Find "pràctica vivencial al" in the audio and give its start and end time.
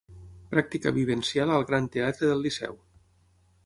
0.53-1.69